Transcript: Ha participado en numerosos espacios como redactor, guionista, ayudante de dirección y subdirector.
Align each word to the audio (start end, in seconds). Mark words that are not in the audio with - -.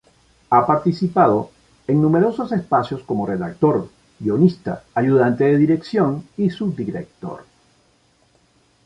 Ha 0.49 0.65
participado 0.65 1.51
en 1.85 2.01
numerosos 2.01 2.51
espacios 2.53 3.03
como 3.03 3.27
redactor, 3.27 3.87
guionista, 4.19 4.83
ayudante 4.95 5.43
de 5.43 5.59
dirección 5.59 6.27
y 6.37 6.49
subdirector. 6.49 7.43